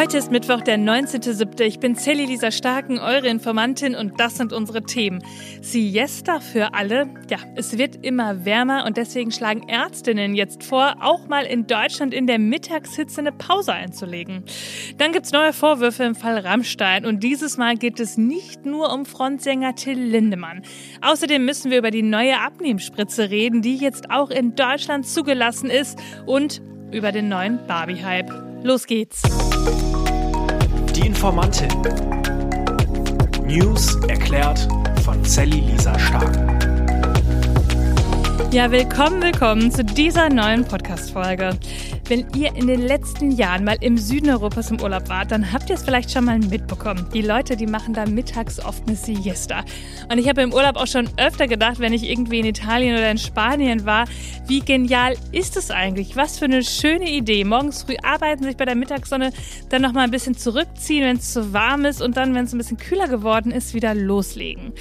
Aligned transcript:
Heute 0.00 0.16
ist 0.16 0.32
Mittwoch, 0.32 0.62
der 0.62 0.78
19.07. 0.78 1.60
Ich 1.60 1.78
bin 1.78 1.94
Sally 1.94 2.24
Lisa 2.24 2.50
Starken, 2.50 2.98
eure 2.98 3.28
Informantin 3.28 3.94
und 3.94 4.18
das 4.18 4.38
sind 4.38 4.50
unsere 4.50 4.82
Themen. 4.82 5.22
Siesta 5.60 6.40
für 6.40 6.72
alle. 6.72 7.06
Ja, 7.28 7.36
es 7.54 7.76
wird 7.76 8.02
immer 8.02 8.46
wärmer 8.46 8.86
und 8.86 8.96
deswegen 8.96 9.30
schlagen 9.30 9.68
Ärztinnen 9.68 10.34
jetzt 10.34 10.64
vor, 10.64 10.94
auch 11.02 11.28
mal 11.28 11.44
in 11.44 11.66
Deutschland 11.66 12.14
in 12.14 12.26
der 12.26 12.38
Mittagshitze 12.38 13.20
eine 13.20 13.30
Pause 13.30 13.74
einzulegen. 13.74 14.44
Dann 14.96 15.12
gibt's 15.12 15.32
neue 15.32 15.52
Vorwürfe 15.52 16.04
im 16.04 16.14
Fall 16.14 16.38
Rammstein 16.38 17.04
und 17.04 17.22
dieses 17.22 17.58
Mal 17.58 17.76
geht 17.76 18.00
es 18.00 18.16
nicht 18.16 18.64
nur 18.64 18.94
um 18.94 19.04
Frontsänger 19.04 19.74
Till 19.74 20.00
Lindemann. 20.00 20.62
Außerdem 21.02 21.44
müssen 21.44 21.70
wir 21.70 21.76
über 21.76 21.90
die 21.90 22.00
neue 22.00 22.40
Abnehmspritze 22.40 23.28
reden, 23.28 23.60
die 23.60 23.76
jetzt 23.76 24.10
auch 24.10 24.30
in 24.30 24.54
Deutschland 24.54 25.06
zugelassen 25.06 25.68
ist 25.68 25.98
und 26.24 26.62
über 26.90 27.12
den 27.12 27.28
neuen 27.28 27.58
Barbie-Hype. 27.66 28.62
Los 28.62 28.86
geht's. 28.86 29.22
Die 30.94 31.06
Informantin. 31.06 31.68
News 33.46 33.96
erklärt 34.08 34.66
von 35.04 35.24
Sally 35.24 35.60
Lisa 35.60 35.98
Stark. 35.98 36.36
Ja, 38.52 38.70
willkommen, 38.70 39.22
willkommen 39.22 39.70
zu 39.70 39.84
dieser 39.84 40.28
neuen 40.28 40.64
Podcast-Folge. 40.64 41.56
Wenn 42.10 42.26
ihr 42.34 42.56
in 42.56 42.66
den 42.66 42.82
letzten 42.82 43.30
Jahren 43.30 43.62
mal 43.62 43.76
im 43.80 43.96
Süden 43.96 44.30
Europas 44.30 44.72
im 44.72 44.80
Urlaub 44.80 45.08
wart, 45.08 45.30
dann 45.30 45.52
habt 45.52 45.70
ihr 45.70 45.76
es 45.76 45.84
vielleicht 45.84 46.10
schon 46.10 46.24
mal 46.24 46.40
mitbekommen. 46.40 47.06
Die 47.14 47.22
Leute, 47.22 47.56
die 47.56 47.68
machen 47.68 47.94
da 47.94 48.04
mittags 48.04 48.58
oft 48.58 48.82
eine 48.88 48.96
Siesta. 48.96 49.64
Und 50.10 50.18
ich 50.18 50.28
habe 50.28 50.42
im 50.42 50.52
Urlaub 50.52 50.74
auch 50.74 50.88
schon 50.88 51.08
öfter 51.18 51.46
gedacht, 51.46 51.78
wenn 51.78 51.92
ich 51.92 52.10
irgendwie 52.10 52.40
in 52.40 52.46
Italien 52.46 52.96
oder 52.96 53.12
in 53.12 53.16
Spanien 53.16 53.86
war, 53.86 54.06
wie 54.48 54.58
genial 54.58 55.14
ist 55.30 55.56
es 55.56 55.70
eigentlich? 55.70 56.16
Was 56.16 56.40
für 56.40 56.46
eine 56.46 56.64
schöne 56.64 57.08
Idee. 57.08 57.44
Morgens 57.44 57.84
früh 57.84 57.94
arbeiten, 58.02 58.42
sich 58.42 58.56
bei 58.56 58.64
der 58.64 58.74
Mittagssonne 58.74 59.30
dann 59.68 59.82
noch 59.82 59.92
mal 59.92 60.02
ein 60.02 60.10
bisschen 60.10 60.36
zurückziehen, 60.36 61.04
wenn 61.04 61.18
es 61.18 61.32
zu 61.32 61.52
warm 61.52 61.84
ist 61.84 62.02
und 62.02 62.16
dann, 62.16 62.34
wenn 62.34 62.44
es 62.44 62.52
ein 62.52 62.58
bisschen 62.58 62.76
kühler 62.76 63.06
geworden 63.06 63.52
ist, 63.52 63.72
wieder 63.72 63.94
loslegen. 63.94 64.72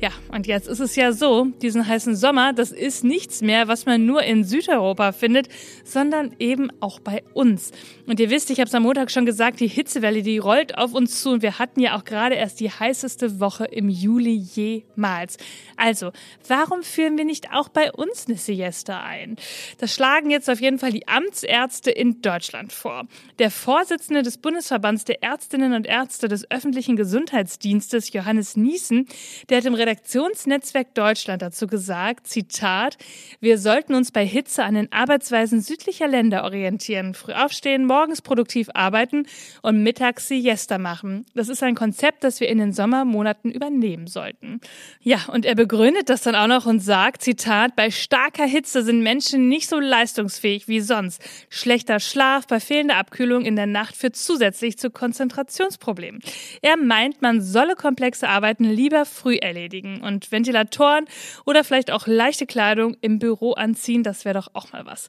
Ja, 0.00 0.10
und 0.32 0.46
jetzt 0.46 0.68
ist 0.68 0.80
es 0.80 0.96
ja 0.96 1.12
so, 1.12 1.48
diesen 1.60 1.86
heißen 1.86 2.16
Sommer, 2.16 2.54
das 2.54 2.72
ist 2.72 3.04
nichts 3.04 3.42
mehr, 3.42 3.68
was 3.68 3.84
man 3.84 4.06
nur 4.06 4.22
in 4.22 4.44
Südeuropa 4.44 5.12
findet, 5.12 5.48
sondern 5.84 6.34
eben 6.38 6.70
auch 6.80 7.00
bei 7.00 7.22
uns. 7.34 7.72
Und 8.06 8.20
ihr 8.20 8.30
wisst, 8.30 8.50
ich 8.50 8.58
habe 8.60 8.68
es 8.68 8.74
am 8.74 8.84
Montag 8.84 9.10
schon 9.10 9.26
gesagt, 9.26 9.60
die 9.60 9.68
Hitzewelle, 9.68 10.22
die 10.22 10.38
rollt 10.38 10.76
auf 10.78 10.94
uns 10.94 11.20
zu 11.20 11.30
und 11.30 11.42
wir 11.42 11.58
hatten 11.58 11.80
ja 11.80 11.96
auch 11.96 12.04
gerade 12.04 12.34
erst 12.34 12.60
die 12.60 12.70
heißeste 12.70 13.40
Woche 13.40 13.64
im 13.64 13.88
Juli 13.88 14.34
jemals. 14.34 15.36
Also, 15.76 16.12
warum 16.46 16.82
führen 16.82 17.18
wir 17.18 17.24
nicht 17.24 17.52
auch 17.52 17.68
bei 17.68 17.92
uns 17.92 18.26
eine 18.26 18.36
Siesta 18.36 19.00
ein? 19.00 19.36
Das 19.78 19.94
schlagen 19.94 20.30
jetzt 20.30 20.48
auf 20.50 20.60
jeden 20.60 20.78
Fall 20.78 20.92
die 20.92 21.08
Amtsärzte 21.08 21.90
in 21.90 22.22
Deutschland 22.22 22.72
vor. 22.72 23.06
Der 23.38 23.50
Vorsitzende 23.50 24.22
des 24.22 24.38
Bundesverbands 24.38 25.04
der 25.04 25.22
Ärztinnen 25.22 25.72
und 25.72 25.86
Ärzte 25.86 26.28
des 26.28 26.50
öffentlichen 26.50 26.96
Gesundheitsdienstes, 26.96 28.12
Johannes 28.12 28.56
Niesen, 28.56 29.06
der 29.48 29.58
hat 29.58 29.64
im 29.64 29.74
Redaktionsnetzwerk 29.74 30.94
Deutschland 30.94 31.42
dazu 31.42 31.66
gesagt, 31.66 32.26
Zitat, 32.26 32.96
wir 33.40 33.58
sollten 33.58 33.94
uns 33.94 34.12
bei 34.12 34.26
Hitze 34.26 34.64
an 34.64 34.74
den 34.74 34.92
Arbeitsweisen 34.92 35.60
südlicher 35.60 36.08
Länder 36.08 36.44
orientieren 36.44 36.67
orientieren. 36.68 37.14
Früh 37.14 37.32
aufstehen, 37.32 37.86
morgens 37.86 38.20
produktiv 38.20 38.68
arbeiten 38.74 39.26
und 39.62 39.82
mittags 39.82 40.28
Siesta 40.28 40.78
machen. 40.78 41.24
Das 41.34 41.48
ist 41.48 41.62
ein 41.62 41.74
Konzept, 41.74 42.24
das 42.24 42.40
wir 42.40 42.48
in 42.48 42.58
den 42.58 42.72
Sommermonaten 42.72 43.50
übernehmen 43.50 44.06
sollten. 44.06 44.60
Ja, 45.00 45.18
und 45.32 45.46
er 45.46 45.54
begründet 45.54 46.10
das 46.10 46.22
dann 46.22 46.34
auch 46.34 46.46
noch 46.46 46.66
und 46.66 46.80
sagt, 46.80 47.22
Zitat, 47.22 47.74
bei 47.74 47.90
starker 47.90 48.44
Hitze 48.44 48.82
sind 48.82 49.02
Menschen 49.02 49.48
nicht 49.48 49.68
so 49.68 49.80
leistungsfähig 49.80 50.68
wie 50.68 50.80
sonst. 50.80 51.22
Schlechter 51.48 52.00
Schlaf 52.00 52.46
bei 52.46 52.60
fehlender 52.60 52.96
Abkühlung 52.96 53.44
in 53.44 53.56
der 53.56 53.66
Nacht 53.66 53.96
führt 53.96 54.16
zusätzlich 54.16 54.78
zu 54.78 54.90
Konzentrationsproblemen. 54.90 56.20
Er 56.60 56.76
meint, 56.76 57.22
man 57.22 57.40
solle 57.40 57.76
komplexe 57.76 58.28
Arbeiten 58.28 58.64
lieber 58.64 59.06
früh 59.06 59.36
erledigen 59.36 60.02
und 60.02 60.30
Ventilatoren 60.30 61.06
oder 61.46 61.64
vielleicht 61.64 61.90
auch 61.90 62.06
leichte 62.06 62.46
Kleidung 62.46 62.96
im 63.00 63.18
Büro 63.18 63.52
anziehen, 63.52 64.02
das 64.02 64.24
wäre 64.24 64.34
doch 64.34 64.48
auch 64.52 64.72
mal 64.72 64.84
was. 64.84 65.08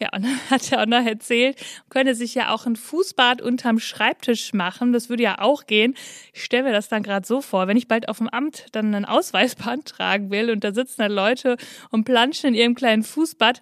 Ja, 0.00 0.10
und 0.14 0.24
dann 0.24 0.50
hat 0.50 0.70
er 0.70 0.82
auch 0.82 0.86
noch 0.86 1.04
erzählt, 1.04 1.60
könne 1.90 2.14
sich 2.14 2.34
ja 2.34 2.54
auch 2.54 2.66
ein 2.66 2.76
Fußbad 2.76 3.42
unterm 3.42 3.80
Schreibtisch 3.80 4.52
machen. 4.52 4.92
Das 4.92 5.08
würde 5.08 5.24
ja 5.24 5.40
auch 5.40 5.66
gehen. 5.66 5.94
Ich 6.32 6.44
stelle 6.44 6.64
mir 6.64 6.72
das 6.72 6.88
dann 6.88 7.02
gerade 7.02 7.26
so 7.26 7.40
vor, 7.40 7.66
wenn 7.66 7.76
ich 7.76 7.88
bald 7.88 8.08
auf 8.08 8.18
dem 8.18 8.28
Amt 8.28 8.66
dann 8.72 8.94
ein 8.94 9.04
Ausweisband 9.04 9.86
tragen 9.88 10.30
will 10.30 10.50
und 10.50 10.62
da 10.62 10.72
sitzen 10.72 11.02
dann 11.02 11.12
Leute 11.12 11.56
und 11.90 12.04
planschen 12.04 12.48
in 12.48 12.54
ihrem 12.54 12.74
kleinen 12.74 13.02
Fußbad. 13.02 13.60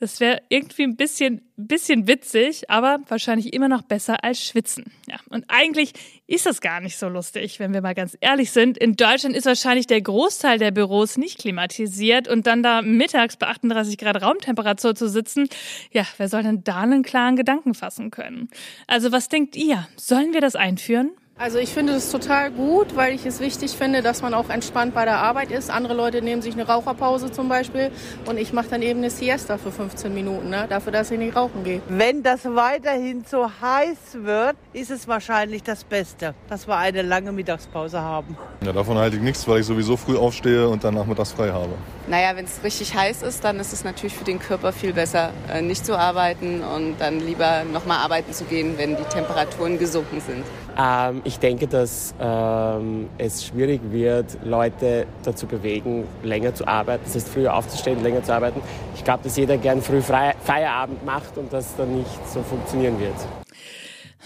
Das 0.00 0.18
wäre 0.18 0.40
irgendwie 0.48 0.84
ein 0.84 0.96
bisschen, 0.96 1.42
bisschen 1.56 2.08
witzig, 2.08 2.70
aber 2.70 3.00
wahrscheinlich 3.08 3.52
immer 3.52 3.68
noch 3.68 3.82
besser 3.82 4.24
als 4.24 4.42
schwitzen. 4.42 4.90
Ja, 5.06 5.16
und 5.28 5.44
eigentlich 5.48 5.92
ist 6.26 6.46
das 6.46 6.62
gar 6.62 6.80
nicht 6.80 6.96
so 6.96 7.10
lustig, 7.10 7.60
wenn 7.60 7.74
wir 7.74 7.82
mal 7.82 7.94
ganz 7.94 8.16
ehrlich 8.22 8.50
sind. 8.50 8.78
In 8.78 8.96
Deutschland 8.96 9.36
ist 9.36 9.44
wahrscheinlich 9.44 9.86
der 9.86 10.00
Großteil 10.00 10.58
der 10.58 10.70
Büros 10.70 11.18
nicht 11.18 11.38
klimatisiert 11.38 12.28
und 12.28 12.46
dann 12.46 12.62
da 12.62 12.80
mittags 12.80 13.36
bei 13.36 13.48
38 13.48 13.98
Grad 13.98 14.22
Raumtemperatur 14.22 14.94
zu 14.94 15.06
sitzen, 15.06 15.50
ja, 15.92 16.06
wer 16.16 16.30
soll 16.30 16.44
denn 16.44 16.64
da 16.64 16.78
einen 16.78 17.02
klaren 17.02 17.36
Gedanken 17.36 17.74
fassen 17.74 18.10
können? 18.10 18.48
Also 18.86 19.12
was 19.12 19.28
denkt 19.28 19.54
ihr? 19.54 19.86
Sollen 19.96 20.32
wir 20.32 20.40
das 20.40 20.56
einführen? 20.56 21.10
Also 21.42 21.56
ich 21.56 21.70
finde 21.70 21.94
das 21.94 22.10
total 22.10 22.50
gut, 22.50 22.96
weil 22.96 23.14
ich 23.14 23.24
es 23.24 23.40
wichtig 23.40 23.70
finde, 23.70 24.02
dass 24.02 24.20
man 24.20 24.34
auch 24.34 24.50
entspannt 24.50 24.92
bei 24.92 25.06
der 25.06 25.20
Arbeit 25.20 25.50
ist. 25.50 25.70
Andere 25.70 25.94
Leute 25.94 26.20
nehmen 26.20 26.42
sich 26.42 26.52
eine 26.52 26.66
Raucherpause 26.66 27.32
zum 27.32 27.48
Beispiel 27.48 27.90
und 28.26 28.36
ich 28.38 28.52
mache 28.52 28.68
dann 28.68 28.82
eben 28.82 28.98
eine 28.98 29.08
Siesta 29.08 29.56
für 29.56 29.72
15 29.72 30.12
Minuten, 30.12 30.50
ne? 30.50 30.66
dafür, 30.68 30.92
dass 30.92 31.10
ich 31.10 31.18
nicht 31.18 31.34
rauchen 31.34 31.64
gehe. 31.64 31.80
Wenn 31.88 32.22
das 32.22 32.44
weiterhin 32.44 33.24
so 33.24 33.50
heiß 33.58 34.22
wird, 34.22 34.54
ist 34.74 34.90
es 34.90 35.08
wahrscheinlich 35.08 35.62
das 35.62 35.84
Beste, 35.84 36.34
dass 36.50 36.68
wir 36.68 36.76
eine 36.76 37.00
lange 37.00 37.32
Mittagspause 37.32 38.02
haben. 38.02 38.36
Ja, 38.62 38.74
davon 38.74 38.98
halte 38.98 39.16
ich 39.16 39.22
nichts, 39.22 39.48
weil 39.48 39.60
ich 39.60 39.66
sowieso 39.66 39.96
früh 39.96 40.18
aufstehe 40.18 40.68
und 40.68 40.84
dann 40.84 40.92
nachmittags 40.92 41.32
frei 41.32 41.52
habe. 41.52 41.72
Naja, 42.06 42.36
wenn 42.36 42.44
es 42.44 42.62
richtig 42.62 42.94
heiß 42.94 43.22
ist, 43.22 43.44
dann 43.44 43.58
ist 43.60 43.72
es 43.72 43.82
natürlich 43.82 44.14
für 44.14 44.24
den 44.24 44.40
Körper 44.40 44.72
viel 44.72 44.92
besser, 44.92 45.30
äh, 45.50 45.62
nicht 45.62 45.86
zu 45.86 45.98
arbeiten 45.98 46.60
und 46.60 46.96
dann 46.98 47.20
lieber 47.20 47.64
nochmal 47.64 47.98
arbeiten 47.98 48.34
zu 48.34 48.44
gehen, 48.44 48.74
wenn 48.76 48.96
die 48.96 49.04
Temperaturen 49.04 49.78
gesunken 49.78 50.20
sind. 50.20 50.44
Ähm, 50.76 51.22
ich 51.30 51.38
denke, 51.38 51.68
dass 51.68 52.12
ähm, 52.20 53.08
es 53.16 53.46
schwierig 53.46 53.80
wird, 53.92 54.36
Leute 54.44 55.06
dazu 55.22 55.46
bewegen, 55.46 56.04
länger 56.24 56.52
zu 56.54 56.66
arbeiten. 56.66 57.04
Das 57.04 57.14
heißt, 57.14 57.28
früher 57.28 57.54
aufzustehen, 57.54 58.02
länger 58.02 58.24
zu 58.24 58.34
arbeiten. 58.34 58.60
Ich 58.96 59.04
glaube, 59.04 59.20
dass 59.22 59.36
jeder 59.36 59.56
gern 59.56 59.80
früh 59.80 60.02
Feierabend 60.02 61.04
macht 61.06 61.38
und 61.38 61.52
das 61.52 61.76
dann 61.76 61.96
nicht 61.98 62.28
so 62.28 62.42
funktionieren 62.42 62.98
wird. 62.98 63.14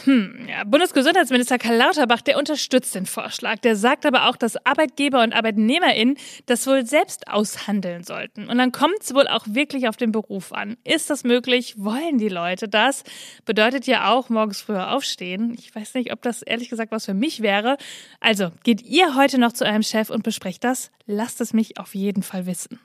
Hm, 0.02 0.48
ja, 0.48 0.64
Bundesgesundheitsminister 0.64 1.56
Karl 1.56 1.76
Lauterbach, 1.76 2.20
der 2.20 2.36
unterstützt 2.36 2.96
den 2.96 3.06
Vorschlag. 3.06 3.58
Der 3.58 3.76
sagt 3.76 4.04
aber 4.04 4.28
auch, 4.28 4.36
dass 4.36 4.56
Arbeitgeber 4.66 5.22
und 5.22 5.32
ArbeitnehmerInnen 5.32 6.16
das 6.46 6.66
wohl 6.66 6.84
selbst 6.84 7.28
aushandeln 7.28 8.02
sollten. 8.02 8.48
Und 8.48 8.58
dann 8.58 8.72
kommt 8.72 9.00
es 9.00 9.14
wohl 9.14 9.28
auch 9.28 9.46
wirklich 9.48 9.88
auf 9.88 9.96
den 9.96 10.10
Beruf 10.10 10.52
an. 10.52 10.76
Ist 10.82 11.10
das 11.10 11.22
möglich? 11.22 11.76
Wollen 11.78 12.18
die 12.18 12.28
Leute 12.28 12.68
das? 12.68 13.04
Bedeutet 13.44 13.86
ja 13.86 14.10
auch 14.10 14.28
morgens 14.30 14.60
früher 14.60 14.90
aufstehen. 14.90 15.54
Ich 15.58 15.72
weiß 15.72 15.94
nicht, 15.94 16.12
ob 16.12 16.22
das 16.22 16.42
ehrlich 16.42 16.70
gesagt 16.70 16.90
was 16.90 17.04
für 17.04 17.14
mich 17.14 17.40
wäre. 17.40 17.76
Also, 18.18 18.50
geht 18.64 18.82
ihr 18.82 19.14
heute 19.14 19.38
noch 19.38 19.52
zu 19.52 19.64
eurem 19.64 19.84
Chef 19.84 20.10
und 20.10 20.24
besprecht 20.24 20.64
das? 20.64 20.90
Lasst 21.06 21.40
es 21.40 21.52
mich 21.52 21.78
auf 21.78 21.94
jeden 21.94 22.24
Fall 22.24 22.46
wissen. 22.46 22.80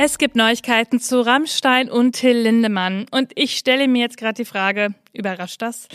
Es 0.00 0.16
gibt 0.18 0.36
Neuigkeiten 0.36 1.00
zu 1.00 1.22
Rammstein 1.22 1.90
und 1.90 2.12
Till 2.12 2.38
Lindemann. 2.38 3.06
Und 3.10 3.32
ich 3.34 3.56
stelle 3.56 3.88
mir 3.88 4.02
jetzt 4.02 4.16
gerade 4.16 4.34
die 4.34 4.44
Frage, 4.44 4.94
Überrascht 5.14 5.62
das? 5.62 5.88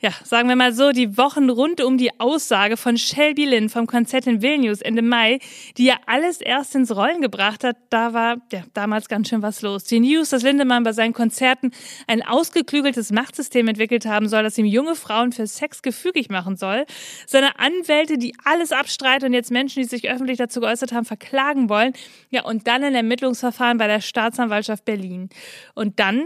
Ja, 0.00 0.10
sagen 0.22 0.48
wir 0.48 0.54
mal 0.54 0.72
so, 0.72 0.92
die 0.92 1.16
Wochen 1.16 1.50
rund 1.50 1.80
um 1.80 1.98
die 1.98 2.20
Aussage 2.20 2.76
von 2.76 2.96
Shelby 2.96 3.44
Lynn 3.44 3.68
vom 3.68 3.88
Konzert 3.88 4.28
in 4.28 4.42
Vilnius 4.42 4.80
Ende 4.80 5.02
Mai, 5.02 5.40
die 5.76 5.86
ja 5.86 5.96
alles 6.06 6.40
erst 6.40 6.76
ins 6.76 6.94
Rollen 6.94 7.20
gebracht 7.20 7.64
hat, 7.64 7.76
da 7.90 8.14
war 8.14 8.36
ja 8.52 8.62
damals 8.72 9.08
ganz 9.08 9.28
schön 9.28 9.42
was 9.42 9.62
los. 9.62 9.84
Die 9.84 9.98
News, 9.98 10.30
dass 10.30 10.44
Lindemann 10.44 10.84
bei 10.84 10.92
seinen 10.92 11.12
Konzerten 11.12 11.72
ein 12.06 12.22
ausgeklügeltes 12.22 13.10
Machtsystem 13.10 13.66
entwickelt 13.66 14.06
haben 14.06 14.28
soll, 14.28 14.44
das 14.44 14.56
ihm 14.56 14.66
junge 14.66 14.94
Frauen 14.94 15.32
für 15.32 15.48
Sex 15.48 15.82
gefügig 15.82 16.30
machen 16.30 16.56
soll. 16.56 16.86
Seine 17.26 17.58
Anwälte, 17.58 18.18
die 18.18 18.34
alles 18.44 18.70
abstreiten 18.70 19.26
und 19.26 19.32
jetzt 19.34 19.50
Menschen, 19.50 19.82
die 19.82 19.88
sich 19.88 20.08
öffentlich 20.08 20.38
dazu 20.38 20.60
geäußert 20.60 20.92
haben, 20.92 21.04
verklagen 21.04 21.68
wollen. 21.68 21.92
Ja, 22.30 22.44
und 22.44 22.68
dann 22.68 22.84
ein 22.84 22.94
Ermittlungsverfahren 22.94 23.78
bei 23.78 23.88
der 23.88 24.00
Staatsanwaltschaft 24.00 24.84
Berlin. 24.84 25.28
Und 25.74 25.98
dann 25.98 26.24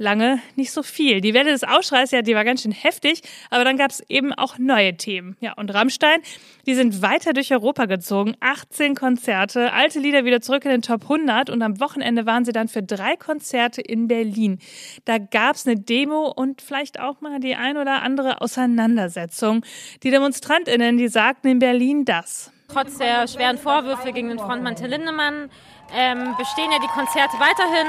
lange 0.00 0.40
nicht 0.56 0.72
so 0.72 0.82
viel. 0.82 1.20
Die 1.20 1.34
Welle 1.34 1.52
des 1.52 1.62
Aufschreis, 1.62 2.10
ja, 2.10 2.22
die 2.22 2.34
war 2.34 2.44
ganz 2.44 2.62
schön 2.62 2.72
heftig, 2.72 3.20
aber 3.50 3.64
dann 3.64 3.76
gab 3.76 3.90
es 3.90 4.02
eben 4.08 4.32
auch 4.32 4.58
neue 4.58 4.96
Themen. 4.96 5.36
Ja, 5.40 5.52
und 5.52 5.72
Rammstein, 5.72 6.20
die 6.66 6.74
sind 6.74 7.02
weiter 7.02 7.34
durch 7.34 7.52
Europa 7.52 7.84
gezogen. 7.84 8.34
18 8.40 8.94
Konzerte, 8.94 9.72
alte 9.72 10.00
Lieder 10.00 10.24
wieder 10.24 10.40
zurück 10.40 10.64
in 10.64 10.70
den 10.70 10.82
Top 10.82 11.02
100 11.02 11.50
und 11.50 11.60
am 11.62 11.80
Wochenende 11.80 12.24
waren 12.24 12.44
sie 12.44 12.52
dann 12.52 12.68
für 12.68 12.82
drei 12.82 13.16
Konzerte 13.16 13.82
in 13.82 14.08
Berlin. 14.08 14.58
Da 15.04 15.18
gab 15.18 15.56
es 15.56 15.66
eine 15.66 15.76
Demo 15.76 16.32
und 16.34 16.62
vielleicht 16.62 16.98
auch 16.98 17.20
mal 17.20 17.38
die 17.38 17.54
ein 17.54 17.76
oder 17.76 18.02
andere 18.02 18.40
Auseinandersetzung. 18.40 19.64
Die 20.02 20.10
DemonstrantInnen, 20.10 20.96
die 20.96 21.08
sagten 21.08 21.48
in 21.48 21.58
Berlin 21.58 22.06
das. 22.06 22.50
Trotz 22.72 22.98
der 22.98 23.26
schweren 23.26 23.58
Vorwürfe 23.58 24.12
gegen 24.12 24.28
den 24.28 24.38
Frontmann 24.38 24.76
Till 24.76 24.88
Lindemann 24.88 25.50
ähm, 25.94 26.36
bestehen 26.38 26.70
ja 26.70 26.78
die 26.78 26.86
Konzerte 26.88 27.36
weiterhin 27.38 27.86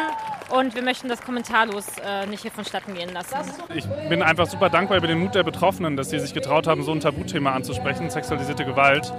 und 0.52 0.76
wir 0.76 0.82
möchten 0.82 1.08
das 1.08 1.22
kommentarlos 1.22 1.86
äh, 2.04 2.26
nicht 2.28 2.42
hier 2.42 2.52
vonstatten 2.52 2.94
gehen 2.94 3.14
lassen. 3.14 3.38
Ich 3.76 3.86
bin 4.10 4.22
einfach 4.22 4.48
super 4.48 4.70
dankbar 4.70 4.98
über 4.98 5.08
den 5.08 5.20
Mut 5.20 5.36
der 5.36 5.44
Betroffenen, 5.44 5.96
dass 5.96 6.10
sie 6.10 6.20
sich 6.20 6.34
getraut 6.34 6.68
haben, 6.68 6.84
so 6.84 6.92
ein 6.92 7.00
Tabuthema 7.00 7.54
anzusprechen, 7.54 8.10
sexualisierte 8.10 8.66
Gewalt. 8.66 9.12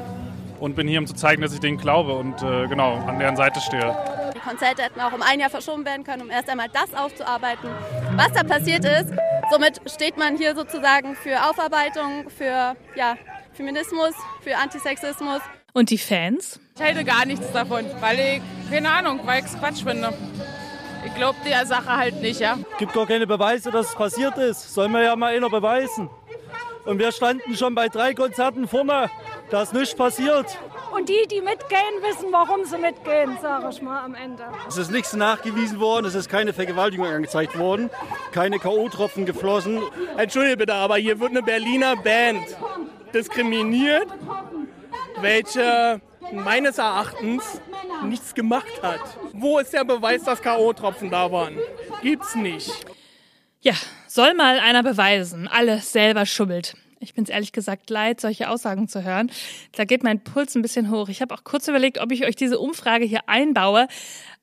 Und 0.59 0.77
bin 0.77 0.87
hier, 0.87 1.01
um 1.01 1.09
zu 1.09 1.15
zeigen, 1.15 1.43
dass 1.43 1.53
ich 1.53 1.59
denen 1.59 1.77
glaube 1.77 2.15
und 2.15 2.41
äh, 2.41 2.69
genau 2.69 2.95
an 2.95 3.19
deren 3.19 3.35
Seite 3.35 3.61
stehe. 3.61 3.97
Die 4.33 4.39
Konzerte 4.39 4.83
hätten 4.83 5.01
auch 5.01 5.13
um 5.13 5.21
ein 5.21 5.41
Jahr 5.41 5.51
verschoben 5.51 5.85
werden 5.85 6.05
können, 6.05 6.23
um 6.23 6.31
erst 6.31 6.49
einmal 6.49 6.69
das 6.73 6.95
aufzuarbeiten, 6.95 7.69
was 8.15 8.33
da 8.33 8.45
passiert 8.45 8.85
ist. 8.85 9.13
Somit 9.51 9.81
steht 9.93 10.17
man 10.17 10.37
hier 10.37 10.55
sozusagen 10.55 11.17
für 11.17 11.51
Aufarbeitung, 11.51 12.31
für 12.31 12.77
ja, 12.95 13.17
Feminismus, 13.53 14.15
für 14.41 14.57
Antisexismus. 14.57 15.41
Und 15.73 15.91
die 15.91 15.99
Fans? 15.99 16.61
Ich 16.77 16.83
halte 16.83 17.05
gar 17.05 17.25
nichts 17.27 17.51
davon, 17.53 17.85
weil 18.01 18.19
ich, 18.19 18.71
keine 18.71 18.91
Ahnung, 18.91 19.21
weil 19.25 19.41
ich 19.41 19.47
es 19.47 19.59
Quatsch 19.59 19.83
finde. 19.83 20.13
Ich 21.05 21.15
glaube 21.15 21.39
der 21.47 21.67
Sache 21.67 21.97
halt 21.97 22.21
nicht, 22.21 22.41
ja. 22.41 22.59
Es 22.73 22.79
gibt 22.79 22.93
gar 22.93 23.07
keine 23.07 23.27
Beweise, 23.27 23.71
dass 23.71 23.89
es 23.89 23.95
passiert 23.95 24.37
ist. 24.39 24.73
Soll 24.73 24.89
man 24.89 25.03
ja 25.03 25.17
mal 25.17 25.35
einer 25.35 25.51
beweisen. 25.51 26.09
Und 26.85 26.99
wir 26.99 27.13
standen 27.13 27.55
schon 27.57 27.75
bei 27.75 27.89
drei 27.89 28.13
Konzerten 28.13 28.67
vorne, 28.67 29.09
da 29.51 29.63
ist 29.63 29.73
nichts 29.73 29.95
passiert. 29.95 30.59
Und 30.93 31.09
die, 31.09 31.27
die 31.31 31.41
mitgehen, 31.41 31.95
wissen, 32.03 32.29
warum 32.33 32.65
sie 32.65 32.77
mitgehen, 32.77 33.39
sage 33.41 33.69
ich 33.71 33.81
mal 33.81 34.05
am 34.05 34.15
Ende. 34.15 34.45
Es 34.69 34.77
ist 34.77 34.91
nichts 34.91 35.15
nachgewiesen 35.15 35.79
worden, 35.79 36.07
es 36.07 36.15
ist 36.15 36.29
keine 36.29 36.53
Vergewaltigung 36.53 37.07
angezeigt 37.07 37.57
worden, 37.57 37.89
keine 38.33 38.59
K.O.-Tropfen 38.59 39.25
geflossen. 39.25 39.81
Entschuldige 40.17 40.57
bitte, 40.57 40.75
aber 40.75 40.97
hier 40.97 41.19
wird 41.21 41.31
eine 41.31 41.43
Berliner 41.43 41.97
Band 41.97 42.45
diskriminiert, 43.13 44.09
welche 45.21 46.01
meines 46.33 46.79
Erachtens 46.79 47.61
nichts 48.05 48.35
gemacht 48.35 48.83
hat. 48.83 49.01
Wo 49.33 49.59
ist 49.59 49.73
der 49.73 49.85
Beweis, 49.85 50.25
dass 50.25 50.41
K.O.-Tropfen 50.43 51.11
da 51.11 51.31
waren? 51.31 51.57
Gibt's 52.03 52.35
nicht. 52.35 52.71
Ja, 53.61 53.75
soll 54.09 54.35
mal 54.35 54.59
einer 54.59 54.83
beweisen, 54.83 55.49
alles 55.49 55.93
selber 55.93 56.27
schubbelt. 56.27 56.75
Ich 57.03 57.15
bin 57.15 57.25
es 57.25 57.31
ehrlich 57.31 57.53
gesagt 57.53 57.91
leid, 57.91 58.21
solche 58.21 58.49
Aussagen 58.49 58.87
zu 58.87 59.03
hören. 59.03 59.31
Da 59.73 59.85
geht 59.85 60.05
mein 60.05 60.23
Puls 60.23 60.55
ein 60.55 60.63
bisschen 60.63 60.89
hoch. 60.89 61.09
Ich 61.09 61.21
habe 61.21 61.35
auch 61.35 61.43
kurz 61.43 61.67
überlegt, 61.67 61.99
ob 61.99 62.13
ich 62.13 62.25
euch 62.25 62.37
diese 62.37 62.61
Umfrage 62.61 63.05
hier 63.05 63.29
einbaue. 63.29 63.89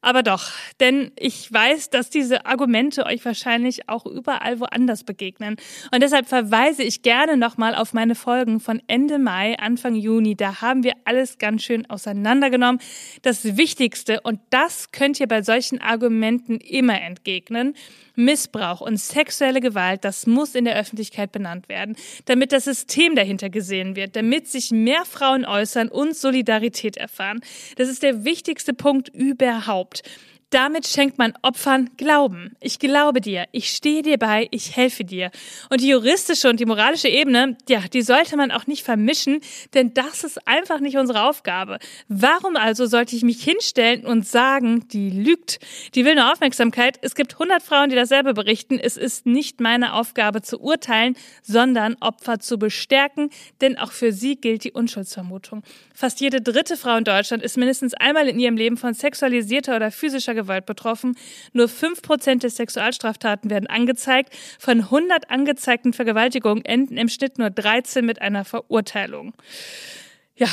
Aber 0.01 0.23
doch, 0.23 0.51
denn 0.79 1.11
ich 1.19 1.51
weiß, 1.51 1.89
dass 1.89 2.09
diese 2.09 2.45
Argumente 2.45 3.05
euch 3.05 3.23
wahrscheinlich 3.25 3.89
auch 3.89 4.05
überall 4.05 4.61
woanders 4.61 5.03
begegnen. 5.03 5.57
Und 5.91 6.01
deshalb 6.01 6.27
verweise 6.29 6.83
ich 6.83 7.01
gerne 7.01 7.35
nochmal 7.35 7.75
auf 7.75 7.91
meine 7.91 8.15
Folgen 8.15 8.61
von 8.61 8.81
Ende 8.87 9.19
Mai, 9.19 9.59
Anfang 9.59 9.95
Juni. 9.95 10.35
Da 10.35 10.61
haben 10.61 10.85
wir 10.85 10.93
alles 11.03 11.37
ganz 11.37 11.63
schön 11.63 11.89
auseinandergenommen. 11.89 12.79
Das 13.23 13.57
Wichtigste, 13.57 14.21
und 14.21 14.39
das 14.51 14.91
könnt 14.91 15.19
ihr 15.19 15.27
bei 15.27 15.41
solchen 15.41 15.81
Argumenten 15.81 16.59
immer 16.59 17.01
entgegnen, 17.01 17.75
Missbrauch 18.15 18.81
und 18.81 18.97
sexuelle 18.97 19.61
Gewalt, 19.61 20.03
das 20.03 20.27
muss 20.27 20.53
in 20.53 20.65
der 20.65 20.75
Öffentlichkeit 20.75 21.31
benannt 21.31 21.69
werden, 21.69 21.95
damit 22.25 22.51
das 22.51 22.65
System 22.65 23.15
dahinter 23.15 23.49
gesehen 23.49 23.95
wird, 23.95 24.15
damit 24.15 24.47
sich 24.47 24.71
mehr 24.71 25.05
Frauen 25.05 25.45
äußern 25.45 25.87
und 25.87 26.15
Solidarität 26.15 26.97
erfahren. 26.97 27.39
Das 27.77 27.87
ist 27.87 28.03
der 28.03 28.25
wichtigste 28.25 28.73
Punkt 28.73 29.09
überhaupt. 29.09 29.88
stopped. 29.95 30.28
Damit 30.51 30.87
schenkt 30.87 31.19
man 31.19 31.33
Opfern 31.43 31.91
Glauben. 31.95 32.55
Ich 32.59 32.79
glaube 32.79 33.21
dir, 33.21 33.45
ich 33.51 33.69
stehe 33.69 34.01
dir 34.01 34.17
bei, 34.17 34.47
ich 34.49 34.75
helfe 34.75 35.03
dir. 35.03 35.29
Und 35.69 35.81
die 35.81 35.89
juristische 35.89 36.49
und 36.49 36.59
die 36.59 36.65
moralische 36.65 37.07
Ebene, 37.07 37.55
ja, 37.67 37.81
die 37.93 38.01
sollte 38.01 38.35
man 38.35 38.49
auch 38.49 38.65
nicht 38.65 38.83
vermischen, 38.83 39.41
denn 39.75 39.93
das 39.93 40.23
ist 40.23 40.47
einfach 40.47 40.79
nicht 40.79 40.97
unsere 40.97 41.29
Aufgabe. 41.29 41.77
Warum 42.07 42.55
also 42.55 42.87
sollte 42.87 43.15
ich 43.15 43.21
mich 43.21 43.43
hinstellen 43.43 44.07
und 44.07 44.27
sagen, 44.27 44.87
die 44.87 45.11
lügt? 45.11 45.59
Die 45.93 46.03
will 46.03 46.15
nur 46.15 46.31
Aufmerksamkeit. 46.31 46.97
Es 47.03 47.13
gibt 47.13 47.33
100 47.33 47.61
Frauen, 47.61 47.91
die 47.91 47.95
dasselbe 47.95 48.33
berichten. 48.33 48.79
Es 48.79 48.97
ist 48.97 49.27
nicht 49.27 49.61
meine 49.61 49.93
Aufgabe 49.93 50.41
zu 50.41 50.59
urteilen, 50.59 51.15
sondern 51.43 51.95
Opfer 51.99 52.39
zu 52.39 52.57
bestärken, 52.57 53.29
denn 53.61 53.77
auch 53.77 53.91
für 53.91 54.11
sie 54.11 54.35
gilt 54.35 54.63
die 54.63 54.71
Unschuldsvermutung. 54.71 55.61
Fast 55.93 56.21
jede 56.21 56.41
dritte 56.41 56.75
Frau 56.75 56.97
in 56.97 57.03
Deutschland 57.03 57.43
ist 57.43 57.55
mindestens 57.55 57.93
einmal 57.93 58.27
in 58.27 58.39
ihrem 58.39 58.57
Leben 58.57 58.77
von 58.77 58.95
sexualisierter 58.95 59.75
oder 59.75 59.91
physischer 59.91 60.38
Gewalt 60.43 60.65
betroffen. 60.65 61.15
Nur 61.53 61.67
5% 61.67 62.39
der 62.39 62.49
Sexualstraftaten 62.49 63.49
werden 63.49 63.67
angezeigt. 63.67 64.33
Von 64.59 64.81
100 64.81 65.29
angezeigten 65.29 65.93
Vergewaltigungen 65.93 66.63
enden 66.65 66.97
im 66.97 67.09
Schnitt 67.09 67.37
nur 67.37 67.49
13 67.49 68.05
mit 68.05 68.21
einer 68.21 68.45
Verurteilung. 68.45 69.33
Ja, 70.35 70.47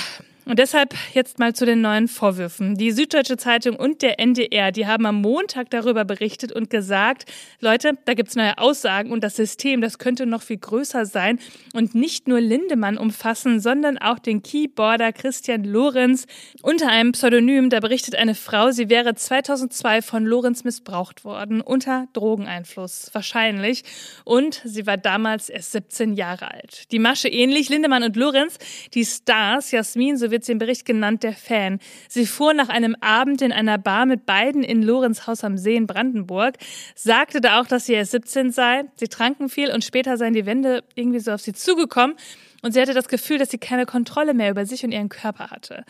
und 0.46 0.60
deshalb 0.60 0.94
jetzt 1.12 1.40
mal 1.40 1.54
zu 1.54 1.66
den 1.66 1.81
neuen 1.81 2.06
Vorwürfen. 2.06 2.76
Die 2.76 2.93
Süddeutsche 2.93 3.37
Zeitung 3.37 3.75
und 3.75 4.00
der 4.00 4.20
NDR, 4.20 4.70
die 4.70 4.87
haben 4.87 5.04
am 5.04 5.20
Montag 5.20 5.70
darüber 5.70 6.04
berichtet 6.04 6.52
und 6.52 6.70
gesagt, 6.70 7.25
Leute, 7.58 7.98
da 8.04 8.14
gibt's 8.14 8.37
neue 8.37 8.56
Aussagen 8.56 9.10
und 9.10 9.25
das 9.25 9.34
System, 9.34 9.81
das 9.81 9.98
könnte 9.98 10.25
noch 10.25 10.43
viel 10.43 10.58
größer 10.58 11.04
sein 11.04 11.40
und 11.75 11.96
nicht 11.96 12.28
nur 12.28 12.40
Lindemann 12.40 12.96
umfassen, 12.96 13.58
sondern 13.58 13.98
auch 13.98 14.20
den 14.20 14.40
Keyboarder 14.44 15.12
Christian 15.12 15.64
Lorenz. 15.64 16.26
Unter 16.62 16.90
einem 16.90 17.10
Pseudonym, 17.10 17.69
da 17.69 17.81
berichtet 17.81 18.14
eine 18.14 18.37
Frau, 18.37 18.70
sie 18.70 18.88
wäre 18.88 19.16
2002 19.16 20.00
von 20.00 20.25
Lorenz 20.25 20.62
missbraucht 20.62 21.25
worden, 21.25 21.60
unter 21.60 22.06
Drogeneinfluss 22.12 23.10
wahrscheinlich. 23.12 23.82
Und 24.25 24.62
sie 24.64 24.87
war 24.87 24.96
damals 24.96 25.48
erst 25.48 25.72
17 25.72 26.14
Jahre 26.14 26.52
alt. 26.52 26.93
Die 26.93 27.00
Masche 27.00 27.28
ähnlich, 27.28 27.69
Lindemann 27.69 28.04
und 28.04 28.14
Lorenz, 28.14 28.58
die 28.94 29.04
Stars, 29.04 29.72
Jasmin 29.72 30.16
sowie 30.16 30.35
wird 30.36 30.48
im 30.50 30.58
Bericht 30.58 30.84
genannt, 30.84 31.22
der 31.22 31.32
Fan. 31.32 31.80
Sie 32.08 32.26
fuhr 32.26 32.52
nach 32.52 32.68
einem 32.68 32.94
Abend 33.00 33.40
in 33.40 33.52
einer 33.52 33.78
Bar 33.78 34.04
mit 34.04 34.26
beiden 34.26 34.62
in 34.62 34.82
Lorenz 34.82 35.26
Haus 35.26 35.44
am 35.44 35.56
See 35.56 35.76
in 35.76 35.86
Brandenburg, 35.86 36.56
sagte 36.94 37.40
da 37.40 37.58
auch, 37.58 37.66
dass 37.66 37.86
sie 37.86 37.94
erst 37.94 38.10
17 38.10 38.50
sei. 38.50 38.84
Sie 38.96 39.08
tranken 39.08 39.48
viel 39.48 39.72
und 39.72 39.82
später 39.82 40.18
seien 40.18 40.34
die 40.34 40.44
Wände 40.44 40.84
irgendwie 40.94 41.20
so 41.20 41.32
auf 41.32 41.40
sie 41.40 41.54
zugekommen. 41.54 42.16
Und 42.62 42.72
sie 42.72 42.80
hatte 42.80 42.92
das 42.92 43.08
Gefühl, 43.08 43.38
dass 43.38 43.50
sie 43.50 43.58
keine 43.58 43.86
Kontrolle 43.86 44.34
mehr 44.34 44.50
über 44.50 44.66
sich 44.66 44.84
und 44.84 44.92
ihren 44.92 45.08
Körper 45.08 45.50
hatte. 45.50 45.84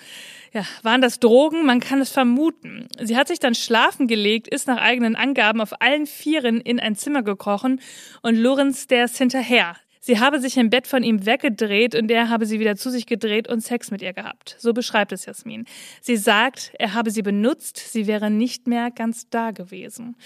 Ja, 0.52 0.64
waren 0.82 1.00
das 1.00 1.18
Drogen? 1.18 1.64
Man 1.66 1.80
kann 1.80 2.00
es 2.00 2.10
vermuten. 2.10 2.88
Sie 3.00 3.16
hat 3.16 3.26
sich 3.28 3.40
dann 3.40 3.54
schlafen 3.54 4.06
gelegt, 4.06 4.46
ist 4.46 4.68
nach 4.68 4.80
eigenen 4.80 5.16
Angaben 5.16 5.60
auf 5.60 5.80
allen 5.80 6.06
Vieren 6.06 6.60
in 6.60 6.78
ein 6.78 6.94
Zimmer 6.94 7.22
gekrochen 7.22 7.80
und 8.22 8.36
Lorenz, 8.36 8.86
der 8.86 9.06
ist 9.06 9.18
hinterher. 9.18 9.76
Sie 10.00 10.20
habe 10.20 10.40
sich 10.40 10.56
im 10.56 10.70
Bett 10.70 10.86
von 10.86 11.02
ihm 11.02 11.26
weggedreht 11.26 11.94
und 11.94 12.10
er 12.10 12.28
habe 12.28 12.46
sie 12.46 12.60
wieder 12.60 12.76
zu 12.76 12.90
sich 12.90 13.06
gedreht 13.06 13.48
und 13.48 13.60
Sex 13.60 13.90
mit 13.90 14.02
ihr 14.02 14.12
gehabt. 14.12 14.56
So 14.58 14.72
beschreibt 14.72 15.12
es 15.12 15.26
Jasmin. 15.26 15.64
Sie 16.00 16.16
sagt, 16.16 16.72
er 16.78 16.94
habe 16.94 17.10
sie 17.10 17.22
benutzt, 17.22 17.76
sie 17.76 18.06
wäre 18.06 18.30
nicht 18.30 18.66
mehr 18.66 18.90
ganz 18.90 19.28
da 19.28 19.50
gewesen. 19.50 20.16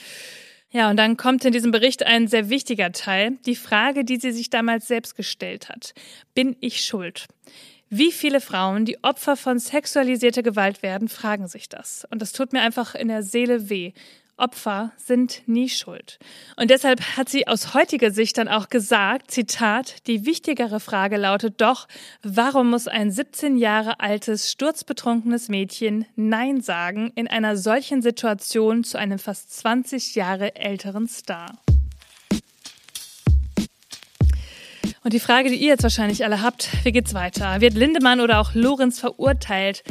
Ja, 0.73 0.89
und 0.89 0.97
dann 0.97 1.17
kommt 1.17 1.45
in 1.45 1.53
diesem 1.53 1.73
Bericht 1.73 2.05
ein 2.05 2.29
sehr 2.29 2.49
wichtiger 2.49 2.93
Teil, 2.93 3.39
die 3.45 3.57
Frage, 3.57 4.05
die 4.05 4.19
sie 4.19 4.31
sich 4.31 4.51
damals 4.51 4.87
selbst 4.87 5.17
gestellt 5.17 5.69
hat. 5.69 5.95
Bin 6.35 6.57
ich 6.61 6.85
schuld? 6.85 7.27
Wie 7.89 8.13
viele 8.13 8.41
Frauen, 8.41 8.85
die 8.85 9.03
Opfer 9.03 9.37
von 9.37 9.59
sexualisierter 9.59 10.45
Gewalt 10.45 10.85
werden, 10.85 11.09
fragen 11.09 11.49
sich 11.49 11.69
das. 11.69 12.07
Und 12.09 12.23
das 12.23 12.31
tut 12.31 12.53
mir 12.53 12.63
einfach 12.63 12.95
in 12.95 13.09
der 13.09 13.25
Seele 13.25 13.69
weh. 13.69 13.93
Opfer 14.41 14.93
sind 14.97 15.43
nie 15.47 15.69
schuld. 15.69 16.19
Und 16.57 16.71
deshalb 16.71 17.01
hat 17.17 17.29
sie 17.29 17.47
aus 17.47 17.75
heutiger 17.75 18.11
Sicht 18.11 18.39
dann 18.39 18.49
auch 18.49 18.69
gesagt, 18.69 19.31
Zitat, 19.31 20.07
die 20.07 20.27
wichtigere 20.27 20.81
Frage 20.81 21.17
lautet 21.17 21.61
doch, 21.61 21.87
warum 22.23 22.71
muss 22.71 22.89
ein 22.89 23.11
17 23.11 23.57
Jahre 23.57 24.01
altes, 24.01 24.51
sturzbetrunkenes 24.51 25.49
Mädchen 25.49 26.07
Nein 26.17 26.61
sagen 26.61 27.13
in 27.15 27.29
einer 27.29 27.57
solchen 27.57 28.03
Situation 28.03 28.83
zu 28.83 28.99
einem 28.99 29.19
fast 29.19 29.53
20 29.57 30.15
Jahre 30.15 30.57
älteren 30.57 31.07
Star? 31.07 31.59
Und 35.03 35.15
die 35.15 35.21
Frage, 35.21 35.49
die 35.49 35.57
ihr 35.57 35.69
jetzt 35.69 35.83
wahrscheinlich 35.83 36.25
alle 36.25 36.43
habt, 36.43 36.69
wie 36.85 36.93
geht's 36.93 37.15
weiter? 37.15 37.61
Wird 37.61 37.75
Lindemann 37.75 38.21
oder 38.21 38.39
auch 38.39 38.55
Lorenz 38.55 39.01
verurteilt? 39.01 39.83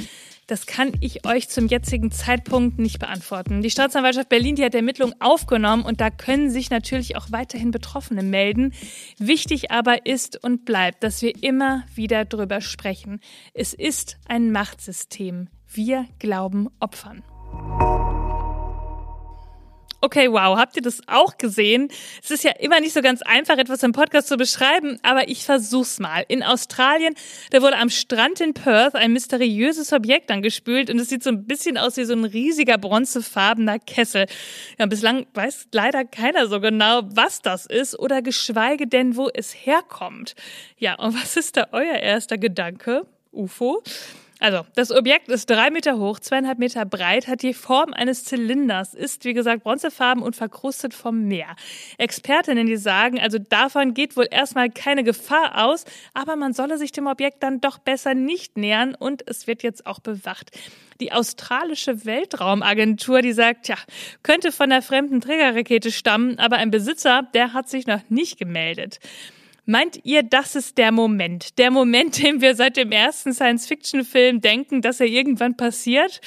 Das 0.50 0.66
kann 0.66 0.94
ich 1.00 1.28
euch 1.28 1.48
zum 1.48 1.68
jetzigen 1.68 2.10
Zeitpunkt 2.10 2.80
nicht 2.80 2.98
beantworten. 2.98 3.62
Die 3.62 3.70
Staatsanwaltschaft 3.70 4.30
Berlin, 4.30 4.56
die 4.56 4.66
hat 4.66 4.74
Ermittlungen 4.74 5.14
aufgenommen 5.20 5.84
und 5.86 6.02
da 6.02 6.10
können 6.10 6.50
sich 6.50 6.72
natürlich 6.72 7.16
auch 7.16 7.28
weiterhin 7.30 7.70
Betroffene 7.70 8.24
melden. 8.24 8.74
Wichtig 9.20 9.70
aber 9.70 10.08
ist 10.08 10.44
und 10.44 10.66
bleibt, 10.66 11.04
dass 11.04 11.22
wir 11.22 11.44
immer 11.44 11.84
wieder 11.94 12.26
drüber 12.26 12.62
sprechen. 12.62 13.20
Es 13.54 13.76
ist 13.76 14.18
ein 14.28 14.52
Machtsystem. 14.52 15.50
Wir 15.68 16.08
glauben 16.18 16.68
Opfern. 16.80 17.22
Okay, 20.02 20.32
wow, 20.32 20.58
habt 20.58 20.78
ihr 20.78 20.82
das 20.82 21.02
auch 21.08 21.38
gesehen? 21.38 21.90
Es 22.24 22.32
ist 22.32 22.46
ja 22.46 22.52
immer 22.52 22.80
nicht 22.80 22.94
so 22.94 23.02
ganz 23.02 23.22
einfach, 23.22 23.58
etwas 23.58 23.84
im 23.84 23.92
Podcast 23.92 24.30
zu 24.30 24.38
beschreiben, 24.38 24.98
aber 25.04 25.28
ich 25.28 25.44
versuch's 25.44 26.00
mal. 26.00 26.24
In 26.30 26.42
Australien, 26.42 27.16
da 27.52 27.62
wurde 27.62 27.76
am 27.76 27.90
Strand 27.90 28.40
in 28.40 28.54
Perth 28.54 28.96
ein 28.96 29.12
mysteriöses 29.12 29.92
Objekt 29.92 30.32
angespült 30.32 30.90
und 30.90 31.00
es 31.00 31.10
sieht 31.10 31.22
so 31.22 31.32
ein 31.32 31.46
bisschen 31.46 31.78
aus 31.78 31.98
wie 31.98 32.06
so 32.06 32.14
ein 32.14 32.24
riesiger 32.24 32.78
bronzefarbener 32.78 33.78
Kessel. 33.80 34.28
Ja, 34.78 34.86
bislang 34.86 35.28
weiß 35.34 35.68
leider 35.74 36.06
keiner 36.06 36.48
so 36.48 36.62
genau, 36.62 37.02
was 37.04 37.42
das 37.42 37.66
ist 37.66 38.00
oder 38.00 38.22
geschweige 38.22 38.88
denn, 38.88 39.18
wo 39.18 39.30
es 39.34 39.52
herkommt. 39.52 40.34
Ja, 40.78 40.96
und 40.96 41.14
was 41.22 41.36
ist 41.36 41.58
da 41.58 41.68
euer 41.74 41.96
erster 41.96 42.38
Gedanke? 42.38 43.06
UFO? 43.34 43.84
Also, 44.42 44.66
das 44.76 44.90
Objekt 44.92 45.28
ist 45.28 45.50
drei 45.50 45.70
Meter 45.70 45.98
hoch, 45.98 46.18
zweieinhalb 46.18 46.60
Meter 46.60 46.86
breit, 46.86 47.28
hat 47.28 47.42
die 47.42 47.54
Form 47.54 47.94
eines 47.94 48.24
Zylinders, 48.24 48.94
ist, 48.94 49.26
wie 49.26 49.34
gesagt, 49.34 49.64
bronzefarben 49.64 50.24
und 50.24 50.34
verkrustet 50.34 50.94
vom 50.94 51.28
Meer. 51.28 51.58
Expertinnen, 51.98 52.66
die 52.66 52.78
sagen, 52.78 53.20
also 53.20 53.38
davon 53.38 53.94
geht 53.94 54.16
wohl 54.16 54.28
erstmal 54.32 54.70
keine 54.70 55.04
Gefahr 55.04 55.66
aus, 55.66 55.84
aber 56.14 56.38
man 56.38 56.54
solle 56.54 56.78
sich 56.78 56.94
dem 56.94 57.08
Objekt 57.08 57.44
dann 57.44 57.60
doch 57.60 57.80
besser 57.80 58.14
nicht 58.14 58.58
nähern 58.58 58.96
und 58.96 59.28
es 59.28 59.46
wird 59.46 59.62
jetzt 59.62 59.86
auch 59.86 60.00
bewacht. 60.00 60.58
Die 61.02 61.12
australische 61.12 62.06
Weltraumagentur, 62.06 63.22
die 63.22 63.34
sagt, 63.34 63.68
ja, 63.68 63.76
könnte 64.24 64.54
von 64.54 64.70
der 64.70 64.82
fremden 64.82 65.20
Trägerrakete 65.20 65.92
stammen, 65.92 66.40
aber 66.40 66.56
ein 66.58 66.72
Besitzer, 66.72 67.24
der 67.34 67.52
hat 67.52 67.68
sich 67.68 67.88
noch 67.88 68.02
nicht 68.10 68.38
gemeldet. 68.38 69.00
Meint 69.70 70.00
ihr, 70.04 70.24
das 70.24 70.56
ist 70.56 70.80
der 70.80 70.92
Moment? 70.92 71.60
Der 71.60 71.70
Moment, 71.70 72.18
den 72.24 72.42
wir 72.42 72.56
seit 72.56 72.76
dem 72.76 72.92
ersten 72.92 73.36
Science-Fiction-Film 73.36 74.42
denken, 74.42 74.82
dass 74.82 75.00
er 75.00 75.06
irgendwann 75.06 75.58
passiert? 75.58 76.22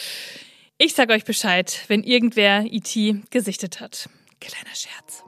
Ich 0.79 0.95
sag 0.95 1.11
euch 1.11 1.25
Bescheid, 1.25 1.83
wenn 1.89 2.05
irgendwer 2.05 2.65
E.T. 2.71 3.17
gesichtet 3.31 3.81
hat. 3.81 4.09
Kleiner 4.41 4.77
Scherz. 4.77 5.25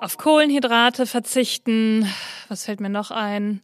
Auf 0.00 0.18
Kohlenhydrate 0.18 1.06
verzichten. 1.06 2.12
Was 2.48 2.64
fällt 2.64 2.80
mir 2.80 2.90
noch 2.90 3.12
ein? 3.12 3.62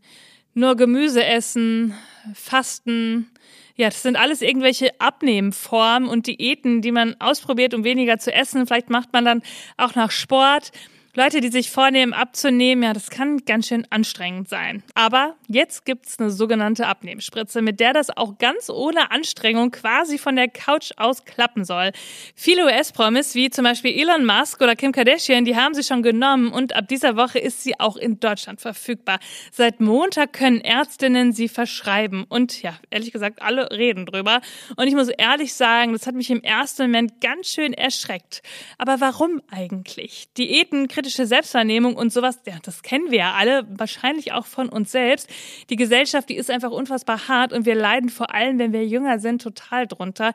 Nur 0.54 0.76
Gemüse 0.76 1.24
essen, 1.24 1.92
fasten. 2.34 3.32
Ja, 3.74 3.88
das 3.88 4.02
sind 4.02 4.14
alles 4.14 4.42
irgendwelche 4.42 4.92
Abnehmformen 5.00 6.08
und 6.08 6.28
Diäten, 6.28 6.82
die 6.82 6.92
man 6.92 7.16
ausprobiert, 7.18 7.74
um 7.74 7.82
weniger 7.82 8.18
zu 8.18 8.32
essen. 8.32 8.64
Vielleicht 8.64 8.90
macht 8.90 9.12
man 9.12 9.24
dann 9.24 9.42
auch 9.76 9.96
nach 9.96 10.12
Sport. 10.12 10.70
Leute, 11.18 11.40
die 11.40 11.48
sich 11.48 11.70
vornehmen, 11.70 12.12
abzunehmen, 12.12 12.84
ja, 12.84 12.92
das 12.92 13.08
kann 13.08 13.38
ganz 13.46 13.68
schön 13.68 13.86
anstrengend 13.88 14.50
sein. 14.50 14.82
Aber 14.94 15.34
jetzt 15.48 15.86
gibt's 15.86 16.18
eine 16.18 16.30
sogenannte 16.30 16.86
Abnehmspritze, 16.88 17.62
mit 17.62 17.80
der 17.80 17.94
das 17.94 18.14
auch 18.14 18.36
ganz 18.36 18.68
ohne 18.68 19.10
Anstrengung 19.10 19.70
quasi 19.70 20.18
von 20.18 20.36
der 20.36 20.48
Couch 20.48 20.92
aus 20.98 21.24
klappen 21.24 21.64
soll. 21.64 21.92
Viele 22.34 22.66
US-Promis, 22.66 23.34
wie 23.34 23.48
zum 23.48 23.64
Beispiel 23.64 23.98
Elon 23.98 24.26
Musk 24.26 24.60
oder 24.60 24.76
Kim 24.76 24.92
Kardashian, 24.92 25.46
die 25.46 25.56
haben 25.56 25.72
sie 25.72 25.82
schon 25.82 26.02
genommen 26.02 26.52
und 26.52 26.76
ab 26.76 26.86
dieser 26.86 27.16
Woche 27.16 27.38
ist 27.38 27.62
sie 27.62 27.80
auch 27.80 27.96
in 27.96 28.20
Deutschland 28.20 28.60
verfügbar. 28.60 29.18
Seit 29.50 29.80
Montag 29.80 30.34
können 30.34 30.60
Ärztinnen 30.60 31.32
sie 31.32 31.48
verschreiben. 31.48 32.26
Und 32.28 32.60
ja, 32.60 32.78
ehrlich 32.90 33.10
gesagt, 33.10 33.40
alle 33.40 33.70
reden 33.70 34.04
drüber. 34.04 34.42
Und 34.76 34.86
ich 34.86 34.94
muss 34.94 35.08
ehrlich 35.08 35.54
sagen, 35.54 35.94
das 35.94 36.06
hat 36.06 36.14
mich 36.14 36.30
im 36.30 36.42
ersten 36.42 36.82
Moment 36.82 37.22
ganz 37.22 37.48
schön 37.48 37.72
erschreckt. 37.72 38.42
Aber 38.76 39.00
warum 39.00 39.40
eigentlich? 39.50 40.28
Diäten, 40.36 40.88
kritische 41.06 41.26
Selbstwahrnehmung 41.26 41.94
und 41.94 42.12
sowas, 42.12 42.40
ja, 42.46 42.54
das 42.64 42.82
kennen 42.82 43.12
wir 43.12 43.18
ja 43.18 43.34
alle, 43.34 43.64
wahrscheinlich 43.70 44.32
auch 44.32 44.44
von 44.44 44.68
uns 44.68 44.90
selbst. 44.90 45.30
Die 45.70 45.76
Gesellschaft, 45.76 46.28
die 46.28 46.36
ist 46.36 46.50
einfach 46.50 46.72
unfassbar 46.72 47.28
hart 47.28 47.52
und 47.52 47.64
wir 47.64 47.76
leiden 47.76 48.08
vor 48.08 48.34
allem, 48.34 48.58
wenn 48.58 48.72
wir 48.72 48.84
jünger 48.84 49.20
sind, 49.20 49.40
total 49.40 49.86
drunter. 49.86 50.32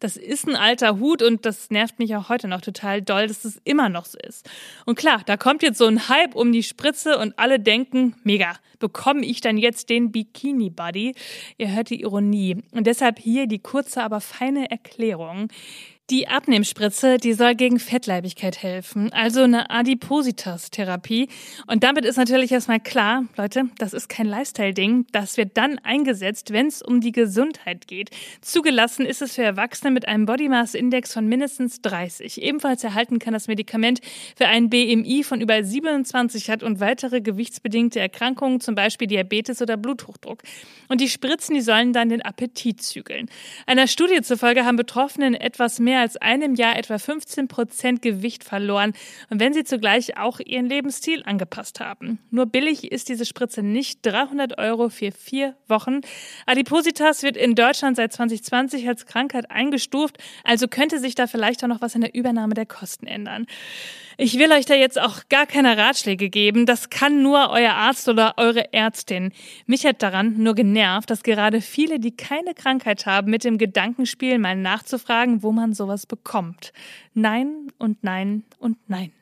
Das 0.00 0.16
ist 0.16 0.48
ein 0.48 0.56
alter 0.56 0.98
Hut 0.98 1.22
und 1.22 1.44
das 1.44 1.68
nervt 1.68 1.98
mich 1.98 2.16
auch 2.16 2.30
heute 2.30 2.48
noch 2.48 2.62
total 2.62 3.02
doll, 3.02 3.26
dass 3.26 3.44
es 3.44 3.60
immer 3.64 3.90
noch 3.90 4.06
so 4.06 4.18
ist. 4.18 4.48
Und 4.86 4.96
klar, 4.96 5.20
da 5.26 5.36
kommt 5.36 5.62
jetzt 5.62 5.76
so 5.76 5.86
ein 5.86 6.08
Hype 6.08 6.34
um 6.34 6.52
die 6.52 6.62
Spritze 6.62 7.18
und 7.18 7.38
alle 7.38 7.60
denken, 7.60 8.14
mega, 8.24 8.54
bekomme 8.78 9.26
ich 9.26 9.42
dann 9.42 9.58
jetzt 9.58 9.90
den 9.90 10.10
Bikini 10.10 10.70
Buddy? 10.70 11.14
Ihr 11.58 11.70
hört 11.74 11.90
die 11.90 12.00
Ironie. 12.00 12.62
Und 12.72 12.86
deshalb 12.86 13.18
hier 13.18 13.46
die 13.46 13.58
kurze, 13.58 14.02
aber 14.02 14.20
feine 14.20 14.70
Erklärung. 14.70 15.48
Die 16.10 16.28
Abnehmspritze, 16.28 17.16
die 17.16 17.32
soll 17.32 17.54
gegen 17.54 17.78
Fettleibigkeit 17.80 18.62
helfen, 18.62 19.10
also 19.14 19.44
eine 19.44 19.70
Adipositas-Therapie. 19.70 21.28
Und 21.66 21.82
damit 21.82 22.04
ist 22.04 22.18
natürlich 22.18 22.52
erstmal 22.52 22.80
klar, 22.80 23.24
Leute, 23.38 23.70
das 23.78 23.94
ist 23.94 24.10
kein 24.10 24.26
Lifestyle-Ding. 24.26 25.06
Das 25.12 25.38
wird 25.38 25.56
dann 25.56 25.78
eingesetzt, 25.78 26.52
wenn 26.52 26.66
es 26.66 26.82
um 26.82 27.00
die 27.00 27.10
Gesundheit 27.10 27.86
geht. 27.86 28.10
Zugelassen 28.42 29.06
ist 29.06 29.22
es 29.22 29.36
für 29.36 29.44
Erwachsene 29.44 29.92
mit 29.92 30.06
einem 30.06 30.26
Body 30.26 30.50
Mass 30.50 30.74
Index 30.74 31.14
von 31.14 31.26
mindestens 31.26 31.80
30. 31.80 32.42
Ebenfalls 32.42 32.84
erhalten 32.84 33.18
kann 33.18 33.32
das 33.32 33.48
Medikament 33.48 34.02
für 34.36 34.46
einen 34.46 34.68
BMI 34.68 35.22
von 35.24 35.40
über 35.40 35.64
27 35.64 36.50
hat 36.50 36.62
und 36.62 36.80
weitere 36.80 37.22
gewichtsbedingte 37.22 37.98
Erkrankungen, 37.98 38.60
zum 38.60 38.74
Beispiel 38.74 39.08
Diabetes 39.08 39.62
oder 39.62 39.78
Bluthochdruck. 39.78 40.42
Und 40.88 41.00
die 41.00 41.08
Spritzen, 41.08 41.54
die 41.54 41.62
sollen 41.62 41.94
dann 41.94 42.10
den 42.10 42.20
Appetit 42.20 42.82
zügeln. 42.82 43.30
Einer 43.64 43.86
Studie 43.86 44.20
zufolge 44.20 44.66
haben 44.66 44.76
Betroffenen 44.76 45.32
etwas 45.32 45.78
mehr 45.78 45.93
mehr 45.94 46.00
als 46.00 46.16
einem 46.16 46.56
Jahr 46.56 46.76
etwa 46.76 46.98
15 46.98 47.46
Prozent 47.46 48.02
Gewicht 48.02 48.42
verloren 48.42 48.94
und 49.30 49.38
wenn 49.38 49.54
sie 49.54 49.62
zugleich 49.62 50.18
auch 50.18 50.40
ihren 50.40 50.66
Lebensstil 50.66 51.22
angepasst 51.24 51.78
haben. 51.78 52.18
Nur 52.30 52.46
billig 52.46 52.90
ist 52.90 53.08
diese 53.08 53.24
Spritze 53.24 53.62
nicht 53.62 54.00
300 54.02 54.58
Euro 54.58 54.88
für 54.88 55.12
vier 55.12 55.54
Wochen. 55.68 56.00
Adipositas 56.46 57.22
wird 57.22 57.36
in 57.36 57.54
Deutschland 57.54 57.96
seit 57.96 58.12
2020 58.12 58.88
als 58.88 59.06
Krankheit 59.06 59.52
eingestuft, 59.52 60.18
also 60.42 60.66
könnte 60.66 60.98
sich 60.98 61.14
da 61.14 61.28
vielleicht 61.28 61.62
auch 61.62 61.68
noch 61.68 61.80
was 61.80 61.94
in 61.94 62.00
der 62.00 62.12
Übernahme 62.12 62.54
der 62.54 62.66
Kosten 62.66 63.06
ändern. 63.06 63.46
Ich 64.16 64.38
will 64.38 64.52
euch 64.52 64.64
da 64.64 64.74
jetzt 64.74 65.00
auch 65.00 65.28
gar 65.28 65.44
keine 65.44 65.76
Ratschläge 65.76 66.30
geben. 66.30 66.66
Das 66.66 66.88
kann 66.88 67.22
nur 67.22 67.50
euer 67.50 67.72
Arzt 67.72 68.08
oder 68.08 68.34
eure 68.36 68.72
Ärztin. 68.72 69.32
Mich 69.66 69.84
hat 69.86 70.02
daran 70.02 70.38
nur 70.38 70.54
genervt, 70.54 71.10
dass 71.10 71.24
gerade 71.24 71.60
viele, 71.60 71.98
die 71.98 72.16
keine 72.16 72.54
Krankheit 72.54 73.06
haben, 73.06 73.30
mit 73.30 73.42
dem 73.42 73.58
Gedanken 73.58 74.06
spielen, 74.06 74.40
mal 74.40 74.54
nachzufragen, 74.54 75.42
wo 75.42 75.50
man 75.50 75.72
sowas 75.84 76.06
bekommt. 76.06 76.72
Nein 77.12 77.68
und 77.78 78.02
nein 78.02 78.44
und 78.58 78.78
nein. 78.88 79.12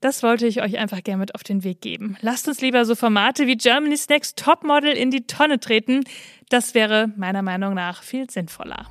Das 0.00 0.22
wollte 0.22 0.46
ich 0.46 0.62
euch 0.62 0.78
einfach 0.78 1.02
gerne 1.04 1.20
mit 1.20 1.34
auf 1.34 1.42
den 1.42 1.62
Weg 1.62 1.80
geben. 1.80 2.16
Lasst 2.22 2.48
uns 2.48 2.60
lieber 2.60 2.84
so 2.84 2.94
Formate 2.94 3.46
wie 3.46 3.56
Germany's 3.56 4.08
Next 4.08 4.38
Topmodel 4.38 4.92
in 4.92 5.10
die 5.10 5.26
Tonne 5.26 5.60
treten. 5.60 6.04
Das 6.48 6.74
wäre 6.74 7.12
meiner 7.16 7.42
Meinung 7.42 7.74
nach 7.74 8.02
viel 8.02 8.30
sinnvoller. 8.30 8.86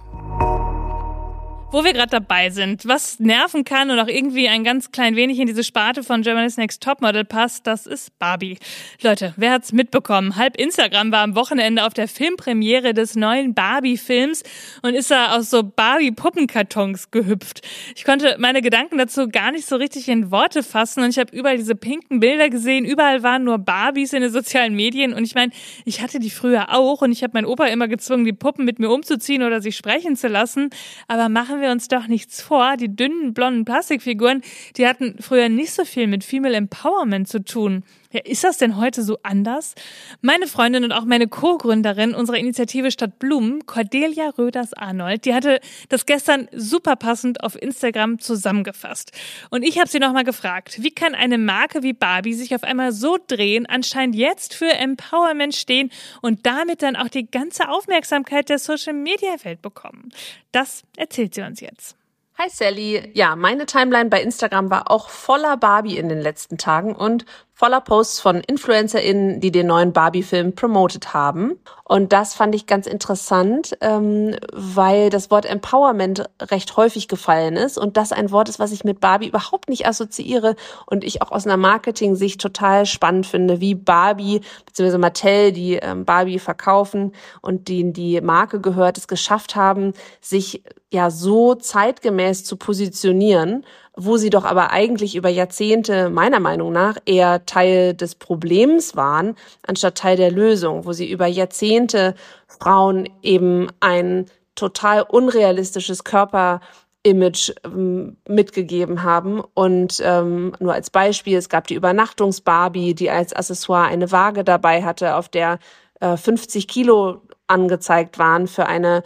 Wo 1.76 1.84
wir 1.84 1.92
gerade 1.92 2.12
dabei 2.12 2.52
sind, 2.52 2.88
was 2.88 3.20
nerven 3.20 3.66
kann 3.66 3.92
und 3.92 4.00
auch 4.00 4.08
irgendwie 4.08 4.48
ein 4.48 4.64
ganz 4.64 4.92
klein 4.92 5.18
wenig 5.18 5.40
in 5.40 5.48
diese 5.48 5.66
Sparte 5.66 6.04
von 6.04 6.22
Germany's 6.22 6.56
Next 6.56 6.82
Topmodel 6.82 7.26
passt, 7.26 7.68
das 7.68 7.86
ist 7.86 8.18
Barbie. 8.18 8.58
Leute, 9.02 9.34
wer 9.36 9.52
hat's 9.52 9.74
mitbekommen? 9.74 10.38
Halb 10.38 10.56
Instagram 10.56 11.12
war 11.12 11.20
am 11.20 11.36
Wochenende 11.36 11.84
auf 11.84 11.94
der 11.94 12.08
Filmpremiere 12.08 12.94
des 12.94 13.18
neuen 13.18 13.54
Barbie-Films 13.54 14.44
und 14.84 14.94
ist 14.94 15.12
da 15.12 15.36
aus 15.36 15.50
so 15.50 15.64
Barbie-Puppenkartons 15.64 17.12
gehüpft. 17.12 17.60
Ich 17.94 18.06
konnte 18.06 18.38
meine 18.40 18.62
Gedanken 18.62 18.98
dazu 18.98 19.28
gar 19.28 19.52
nicht 19.52 19.68
so 19.68 19.76
richtig 19.76 20.08
in 20.08 20.32
Worte 20.32 20.64
fassen 20.64 21.04
und 21.04 21.10
ich 21.10 21.20
habe 21.20 21.36
überall 21.36 21.58
diese 21.58 21.76
pinken 21.76 22.22
Bilder 22.22 22.50
gesehen. 22.50 22.86
Überall 22.86 23.22
waren 23.22 23.44
nur 23.44 23.58
Barbies 23.58 24.14
in 24.14 24.22
den 24.22 24.32
sozialen 24.32 24.76
Medien 24.76 25.14
und 25.14 25.26
ich 25.26 25.36
meine, 25.36 25.52
ich 25.84 26.00
hatte 26.00 26.20
die 26.20 26.30
früher 26.30 26.74
auch 26.74 27.02
und 27.02 27.12
ich 27.12 27.22
habe 27.22 27.32
meinen 27.34 27.48
Opa 27.48 27.66
immer 27.66 27.90
gezwungen, 27.90 28.24
die 28.24 28.32
Puppen 28.32 28.64
mit 28.64 28.80
mir 28.80 28.90
umzuziehen 28.90 29.44
oder 29.44 29.60
sich 29.60 29.76
sprechen 29.76 30.16
zu 30.16 30.30
lassen. 30.30 30.70
Aber 31.10 31.28
machen 31.28 31.56
machen 31.56 31.65
wir 31.66 31.72
uns 31.72 31.88
doch 31.88 32.08
nichts 32.08 32.42
vor. 32.42 32.78
Die 32.78 32.96
dünnen, 32.96 33.34
blonden 33.34 33.66
Plastikfiguren, 33.66 34.42
die 34.78 34.88
hatten 34.88 35.16
früher 35.20 35.50
nicht 35.50 35.72
so 35.72 35.84
viel 35.84 36.08
mit 36.08 36.24
Female 36.24 36.56
Empowerment 36.56 37.28
zu 37.28 37.44
tun. 37.44 37.84
Ja, 38.16 38.22
ist 38.24 38.46
das 38.46 38.58
denn 38.58 38.78
heute 38.78 39.04
so 39.04 39.18
anders? 39.24 39.76
Meine 40.22 40.48
Freundin 40.48 40.86
und 40.86 40.94
auch 40.94 41.04
meine 41.04 41.28
Co-Gründerin 41.28 42.16
unserer 42.16 42.38
Initiative 42.38 42.90
Stadt 42.90 43.20
Blumen, 43.20 43.66
Cordelia 43.66 44.30
Röders-Arnold, 44.30 45.26
die 45.26 45.34
hatte 45.34 45.60
das 45.90 46.06
gestern 46.06 46.48
super 46.54 46.96
passend 46.96 47.44
auf 47.44 47.62
Instagram 47.62 48.20
zusammengefasst. 48.20 49.12
Und 49.50 49.64
ich 49.64 49.80
habe 49.80 49.90
sie 49.90 50.00
nochmal 50.00 50.24
gefragt, 50.24 50.82
wie 50.82 50.92
kann 50.92 51.14
eine 51.14 51.38
Marke 51.38 51.84
wie 51.84 51.92
Barbie 51.92 52.36
sich 52.36 52.56
auf 52.56 52.64
einmal 52.64 52.94
so 52.94 53.18
drehen, 53.28 53.66
anscheinend 53.66 54.16
jetzt 54.16 54.54
für 54.54 54.72
Empowerment 54.72 55.54
stehen 55.54 55.92
und 56.22 56.46
damit 56.46 56.84
dann 56.84 56.96
auch 56.96 57.10
die 57.10 57.30
ganze 57.30 57.68
Aufmerksamkeit 57.68 58.48
der 58.48 58.60
Social-Media-Welt 58.60 59.62
bekommen? 59.62 60.14
Das 60.54 60.84
erzählt 60.96 61.34
sie 61.34 61.42
uns 61.42 61.60
jetzt. 61.60 61.98
Hi 62.38 62.50
Sally. 62.50 63.12
Ja, 63.14 63.38
meine 63.38 63.66
Timeline 63.66 64.10
bei 64.10 64.22
Instagram 64.22 64.70
war 64.70 64.92
auch 64.92 65.08
voller 65.08 65.56
Barbie 65.56 65.98
in 65.98 66.10
den 66.10 66.20
letzten 66.20 66.58
Tagen 66.58 66.94
und 66.94 67.26
voller 67.56 67.80
Posts 67.80 68.20
von 68.20 68.42
InfluencerInnen, 68.42 69.40
die 69.40 69.50
den 69.50 69.68
neuen 69.68 69.94
Barbie-Film 69.94 70.56
promotet 70.56 71.14
haben. 71.14 71.58
Und 71.86 72.12
das 72.12 72.34
fand 72.34 72.54
ich 72.54 72.66
ganz 72.66 72.86
interessant, 72.86 73.78
ähm, 73.80 74.36
weil 74.52 75.10
das 75.10 75.32
Wort 75.32 75.46
Empowerment 75.46 76.30
recht 76.42 76.76
häufig 76.76 77.08
gefallen 77.08 77.56
ist 77.56 77.78
und 77.78 77.96
das 77.96 78.12
ein 78.12 78.32
Wort 78.32 78.50
ist, 78.50 78.60
was 78.60 78.74
ich 78.74 78.84
mit 78.84 79.00
Barbie 79.00 79.30
überhaupt 79.30 79.70
nicht 79.70 79.88
assoziiere 79.88 80.56
und 80.86 81.06
ich 81.06 81.22
auch 81.22 81.32
aus 81.32 81.46
einer 81.46 81.56
Marketing-Sicht 81.56 82.42
total 82.42 82.86
spannend 82.86 83.26
finde, 83.26 83.62
wie 83.62 83.74
Barbie 83.74 84.42
bzw. 84.66 84.98
Mattel, 84.98 85.54
die 85.54 85.76
ähm, 85.76 86.04
Barbie 86.04 86.40
verkaufen 86.40 87.14
und 87.42 87.70
denen 87.70 87.94
die 87.94 88.20
Marke 88.20 88.60
gehört, 88.60 88.98
es 88.98 89.08
geschafft 89.08 89.56
haben, 89.56 89.94
sich 90.20 90.62
ja 90.92 91.10
so 91.10 91.56
zeitgemäß 91.56 92.44
zu 92.44 92.58
positionieren 92.58 93.66
wo 93.98 94.18
sie 94.18 94.30
doch 94.30 94.46
aber 94.46 94.72
eigentlich 94.72 95.16
über 95.16 95.30
Jahrzehnte 95.30 96.10
meiner 96.10 96.40
Meinung 96.40 96.72
nach 96.72 96.98
eher 97.06 97.46
Teil 97.46 97.94
des 97.94 98.16
Problems 98.16 98.96
waren, 98.96 99.36
anstatt 99.66 99.98
Teil 99.98 100.18
der 100.18 100.32
Lösung, 100.32 100.86
wo 100.86 100.94
sie 100.94 101.10
über 101.10 101.28
Jahrzehnte 101.28 102.16
Frauen 102.48 103.10
eben 103.22 103.70
ein 103.80 104.26
total 104.56 105.02
unrealistisches 105.02 106.04
Körper 106.04 106.62
Image 107.04 107.54
ähm, 107.64 108.18
mitgegeben 108.28 109.04
haben. 109.04 109.42
Und 109.54 110.02
ähm, 110.04 110.54
nur 110.60 110.74
als 110.74 110.90
Beispiel, 110.90 111.38
es 111.38 111.50
gab 111.50 111.68
die 111.68 111.76
Übernachtungs-Barbie, 111.76 112.96
die 112.96 113.12
als 113.12 113.32
Accessoire 113.34 113.88
eine 113.88 114.12
Waage 114.12 114.44
dabei 114.44 114.84
hatte, 114.84 115.16
auf 115.16 115.30
der 115.30 115.60
äh, 116.00 116.18
50 116.18 116.68
Kilo 116.68 117.22
angezeigt 117.48 118.18
waren 118.18 118.48
für 118.48 118.66
eine 118.66 119.04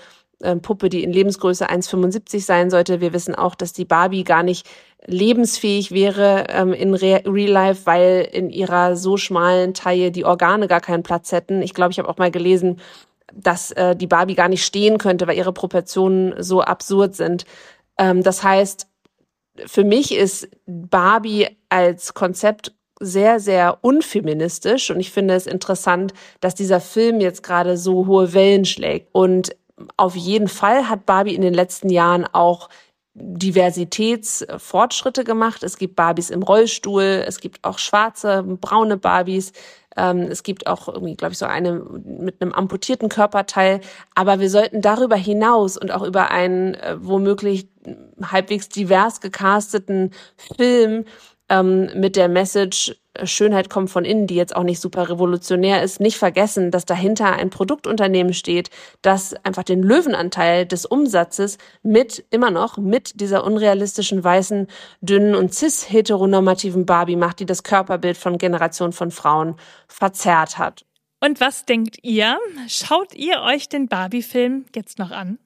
Puppe, 0.61 0.89
die 0.89 1.03
in 1.03 1.11
Lebensgröße 1.11 1.69
1,75 1.69 2.41
sein 2.41 2.69
sollte. 2.69 3.01
Wir 3.01 3.13
wissen 3.13 3.35
auch, 3.35 3.55
dass 3.55 3.73
die 3.73 3.85
Barbie 3.85 4.23
gar 4.23 4.43
nicht 4.43 4.67
lebensfähig 5.05 5.91
wäre 5.91 6.45
ähm, 6.49 6.73
in 6.73 6.93
Re 6.93 7.23
Real 7.25 7.51
Life, 7.51 7.85
weil 7.85 8.27
in 8.31 8.49
ihrer 8.49 8.95
so 8.95 9.17
schmalen 9.17 9.73
Taille 9.73 10.11
die 10.11 10.25
Organe 10.25 10.67
gar 10.67 10.81
keinen 10.81 11.03
Platz 11.03 11.31
hätten. 11.31 11.61
Ich 11.61 11.73
glaube, 11.73 11.91
ich 11.91 11.99
habe 11.99 12.09
auch 12.09 12.17
mal 12.17 12.31
gelesen, 12.31 12.79
dass 13.33 13.71
äh, 13.71 13.95
die 13.95 14.07
Barbie 14.07 14.35
gar 14.35 14.49
nicht 14.49 14.65
stehen 14.65 14.97
könnte, 14.97 15.27
weil 15.27 15.37
ihre 15.37 15.53
Proportionen 15.53 16.41
so 16.41 16.61
absurd 16.61 17.15
sind. 17.15 17.45
Ähm, 17.97 18.23
das 18.23 18.43
heißt, 18.43 18.87
für 19.65 19.83
mich 19.83 20.15
ist 20.15 20.49
Barbie 20.65 21.47
als 21.69 22.13
Konzept 22.13 22.73
sehr, 23.01 23.39
sehr 23.39 23.77
unfeministisch 23.81 24.91
und 24.91 24.99
ich 24.99 25.11
finde 25.11 25.33
es 25.33 25.47
interessant, 25.47 26.13
dass 26.41 26.55
dieser 26.55 26.81
Film 26.81 27.21
jetzt 27.21 27.43
gerade 27.43 27.77
so 27.77 28.07
hohe 28.07 28.33
Wellen 28.33 28.65
schlägt. 28.65 29.09
Und 29.13 29.55
auf 29.97 30.15
jeden 30.15 30.47
Fall 30.47 30.89
hat 30.89 31.05
Barbie 31.05 31.35
in 31.35 31.41
den 31.41 31.53
letzten 31.53 31.89
Jahren 31.89 32.25
auch 32.25 32.69
Diversitätsfortschritte 33.13 35.23
gemacht. 35.23 35.63
Es 35.63 35.77
gibt 35.77 35.95
Barbies 35.95 36.29
im 36.29 36.43
Rollstuhl, 36.43 37.23
es 37.25 37.39
gibt 37.39 37.63
auch 37.63 37.79
schwarze, 37.79 38.43
braune 38.43 38.97
Barbies. 38.97 39.53
Ähm, 39.97 40.27
es 40.29 40.43
gibt 40.43 40.67
auch 40.67 40.87
irgendwie, 40.87 41.15
glaube 41.15 41.33
ich, 41.33 41.39
so 41.39 41.45
eine 41.45 41.73
mit 41.73 42.41
einem 42.41 42.53
amputierten 42.53 43.09
Körperteil. 43.09 43.81
Aber 44.15 44.39
wir 44.39 44.49
sollten 44.49 44.81
darüber 44.81 45.15
hinaus 45.15 45.77
und 45.77 45.91
auch 45.91 46.03
über 46.03 46.31
einen 46.31 46.75
äh, 46.75 46.95
womöglich 46.99 47.67
halbwegs 48.21 48.69
divers 48.69 49.21
gecasteten 49.21 50.11
Film 50.55 51.05
ähm, 51.49 51.89
mit 51.99 52.15
der 52.15 52.29
Message 52.29 52.95
Schönheit 53.25 53.69
kommt 53.69 53.89
von 53.89 54.05
innen, 54.05 54.27
die 54.27 54.35
jetzt 54.35 54.55
auch 54.55 54.63
nicht 54.63 54.79
super 54.79 55.09
revolutionär 55.09 55.83
ist, 55.83 55.99
nicht 55.99 56.17
vergessen, 56.17 56.71
dass 56.71 56.85
dahinter 56.85 57.33
ein 57.33 57.49
Produktunternehmen 57.49 58.33
steht, 58.33 58.69
das 59.01 59.33
einfach 59.43 59.63
den 59.63 59.83
Löwenanteil 59.83 60.65
des 60.65 60.85
Umsatzes 60.85 61.57
mit, 61.83 62.25
immer 62.29 62.51
noch, 62.51 62.77
mit 62.77 63.19
dieser 63.21 63.43
unrealistischen 63.43 64.23
weißen, 64.23 64.67
dünnen 65.01 65.35
und 65.35 65.53
cis-heteronormativen 65.53 66.85
Barbie 66.85 67.15
macht, 67.15 67.39
die 67.39 67.45
das 67.45 67.63
Körperbild 67.63 68.17
von 68.17 68.37
Generationen 68.37 68.93
von 68.93 69.11
Frauen 69.11 69.55
verzerrt 69.87 70.57
hat. 70.57 70.85
Und 71.21 71.41
was 71.41 71.65
denkt 71.65 71.97
ihr? 72.01 72.37
Schaut 72.67 73.13
ihr 73.13 73.41
euch 73.41 73.67
den 73.67 73.87
Barbie-Film 73.87 74.65
jetzt 74.73 74.99
noch 74.99 75.11
an? 75.11 75.37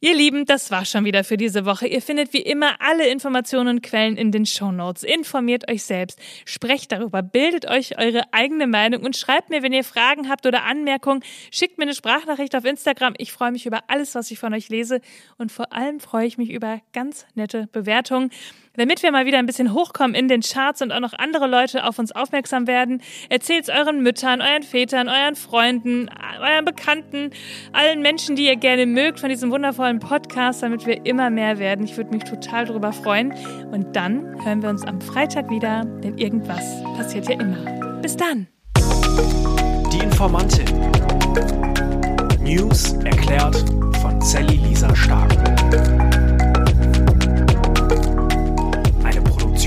Ihr 0.00 0.14
Lieben, 0.14 0.46
das 0.46 0.70
war 0.70 0.84
schon 0.84 1.04
wieder 1.04 1.24
für 1.24 1.36
diese 1.36 1.64
Woche. 1.64 1.86
Ihr 1.86 2.02
findet 2.02 2.32
wie 2.32 2.42
immer 2.42 2.80
alle 2.80 3.08
Informationen 3.08 3.68
und 3.68 3.82
Quellen 3.82 4.16
in 4.16 4.32
den 4.32 4.46
Show 4.46 4.72
Notes. 4.72 5.02
Informiert 5.02 5.70
euch 5.70 5.84
selbst, 5.84 6.18
sprecht 6.44 6.92
darüber, 6.92 7.22
bildet 7.22 7.66
euch 7.66 7.98
eure 7.98 8.22
eigene 8.32 8.66
Meinung 8.66 9.02
und 9.02 9.16
schreibt 9.16 9.50
mir, 9.50 9.62
wenn 9.62 9.72
ihr 9.72 9.84
Fragen 9.84 10.28
habt 10.28 10.46
oder 10.46 10.64
Anmerkungen. 10.64 11.22
Schickt 11.50 11.78
mir 11.78 11.84
eine 11.84 11.94
Sprachnachricht 11.94 12.54
auf 12.56 12.64
Instagram. 12.64 13.14
Ich 13.18 13.32
freue 13.32 13.52
mich 13.52 13.66
über 13.66 13.80
alles, 13.88 14.14
was 14.14 14.30
ich 14.30 14.38
von 14.38 14.54
euch 14.54 14.68
lese 14.68 15.00
und 15.38 15.52
vor 15.52 15.72
allem 15.72 16.00
freue 16.00 16.26
ich 16.26 16.38
mich 16.38 16.50
über 16.50 16.80
ganz 16.92 17.26
nette 17.34 17.68
Bewertungen. 17.72 18.30
Damit 18.76 19.04
wir 19.04 19.12
mal 19.12 19.24
wieder 19.24 19.38
ein 19.38 19.46
bisschen 19.46 19.72
hochkommen 19.72 20.16
in 20.16 20.26
den 20.26 20.40
Charts 20.40 20.82
und 20.82 20.90
auch 20.90 20.98
noch 20.98 21.12
andere 21.12 21.46
Leute 21.46 21.84
auf 21.84 21.98
uns 22.00 22.10
aufmerksam 22.10 22.66
werden, 22.66 23.02
erzählt 23.28 23.68
euren 23.68 24.02
Müttern, 24.02 24.40
euren 24.40 24.64
Vätern, 24.64 25.08
euren 25.08 25.36
Freunden, 25.36 26.10
euren 26.40 26.64
Bekannten, 26.64 27.30
allen 27.72 28.02
Menschen, 28.02 28.34
die 28.34 28.46
ihr 28.46 28.56
gerne 28.56 28.86
mögt 28.86 29.20
von 29.20 29.28
diesem 29.28 29.52
wundervollen 29.52 30.00
Podcast, 30.00 30.62
damit 30.64 30.86
wir 30.86 31.06
immer 31.06 31.30
mehr 31.30 31.58
werden. 31.58 31.84
Ich 31.84 31.96
würde 31.96 32.10
mich 32.10 32.24
total 32.24 32.64
darüber 32.64 32.92
freuen. 32.92 33.32
Und 33.70 33.94
dann 33.94 34.44
hören 34.44 34.60
wir 34.62 34.70
uns 34.70 34.84
am 34.84 35.00
Freitag 35.00 35.50
wieder, 35.50 35.84
denn 36.02 36.18
irgendwas 36.18 36.82
passiert 36.96 37.28
ja 37.28 37.38
immer. 37.38 38.00
Bis 38.02 38.16
dann. 38.16 38.48
Die 39.92 39.98
Informantin. 39.98 40.66
News 42.40 42.92
erklärt 43.04 43.64
von 44.02 44.20
Sally 44.20 44.56
Lisa 44.56 44.94
Stark. 44.96 45.43